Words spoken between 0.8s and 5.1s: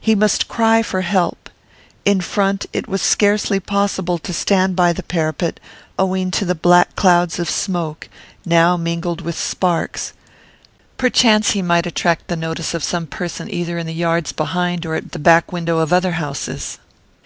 for help. In front it was scarcely possible to stand by the